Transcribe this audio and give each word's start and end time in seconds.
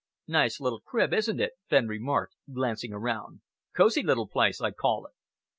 "Nice 0.27 0.59
little 0.59 0.79
crib, 0.79 1.13
isn't 1.13 1.39
it?" 1.39 1.51
Fenn 1.69 1.87
remarked, 1.87 2.35
glancing 2.51 2.91
around. 2.91 3.41
"Cosy 3.77 4.01
little 4.01 4.27
place, 4.27 4.59
I 4.59 4.71
call 4.71 5.05
it." 5.05 5.13